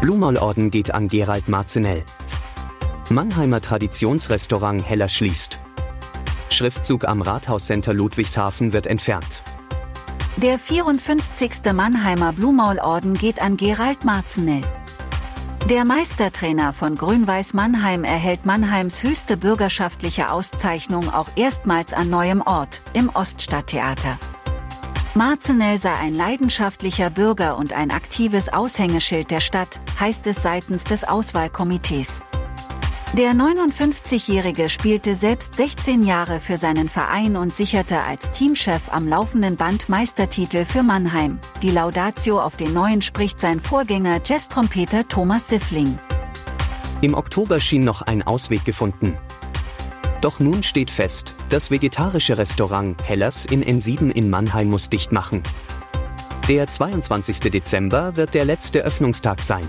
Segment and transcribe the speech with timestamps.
[0.00, 2.04] Blumaulorden geht an Gerald Marzenell.
[3.10, 5.58] Mannheimer Traditionsrestaurant Heller schließt.
[6.48, 9.42] Schriftzug am Rathauscenter Ludwigshafen wird entfernt.
[10.38, 11.74] Der 54.
[11.74, 14.62] Mannheimer Blumaulorden geht an Gerald Marzenell.
[15.68, 22.80] Der Meistertrainer von Grün-Weiß Mannheim erhält Mannheims höchste bürgerschaftliche Auszeichnung auch erstmals an neuem Ort,
[22.94, 24.18] im Oststadttheater.
[25.14, 31.02] Marzenell sei ein leidenschaftlicher Bürger und ein aktives Aushängeschild der Stadt, heißt es seitens des
[31.02, 32.22] Auswahlkomitees.
[33.14, 39.56] Der 59-Jährige spielte selbst 16 Jahre für seinen Verein und sicherte als Teamchef am laufenden
[39.56, 41.40] Band Meistertitel für Mannheim.
[41.60, 45.98] Die Laudatio auf den neuen spricht sein Vorgänger Jazz-Trompeter Thomas Siffling.
[47.00, 49.18] Im Oktober schien noch ein Ausweg gefunden.
[50.20, 55.42] Doch nun steht fest, das vegetarische Restaurant Hellers in N7 in Mannheim muss dicht machen.
[56.46, 57.40] Der 22.
[57.50, 59.66] Dezember wird der letzte Öffnungstag sein.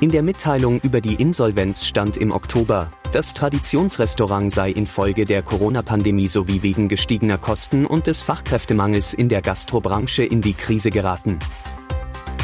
[0.00, 6.28] In der Mitteilung über die Insolvenz stand im Oktober, das Traditionsrestaurant sei infolge der Corona-Pandemie
[6.28, 11.38] sowie wegen gestiegener Kosten und des Fachkräftemangels in der Gastrobranche in die Krise geraten.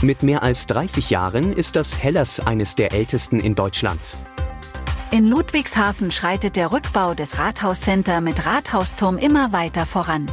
[0.03, 4.17] Mit mehr als 30 Jahren ist das Hellers eines der ältesten in Deutschland.
[5.13, 10.31] In Ludwigshafen schreitet der Rückbau des Rathauscenter mit Rathausturm immer weiter voran.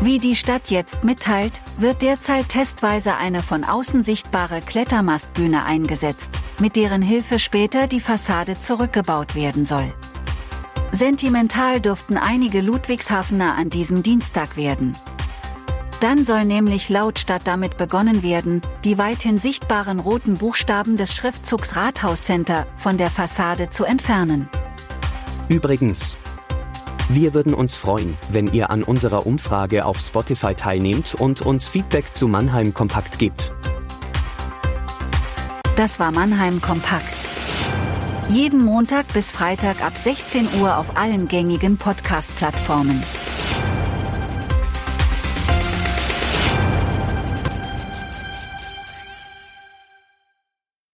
[0.00, 6.74] Wie die Stadt jetzt mitteilt, wird derzeit testweise eine von außen sichtbare Klettermastbühne eingesetzt, mit
[6.74, 9.92] deren Hilfe später die Fassade zurückgebaut werden soll.
[10.90, 14.96] Sentimental dürften einige Ludwigshafener an diesem Dienstag werden.
[16.00, 21.74] Dann soll nämlich laut Stadt damit begonnen werden, die weithin sichtbaren roten Buchstaben des Schriftzugs
[21.74, 24.48] Rathauscenter von der Fassade zu entfernen.
[25.48, 26.16] Übrigens,
[27.08, 32.14] wir würden uns freuen, wenn ihr an unserer Umfrage auf Spotify teilnehmt und uns Feedback
[32.14, 33.52] zu Mannheim Kompakt gebt.
[35.74, 37.16] Das war Mannheim Kompakt.
[38.28, 43.02] Jeden Montag bis Freitag ab 16 Uhr auf allen gängigen Podcast-Plattformen.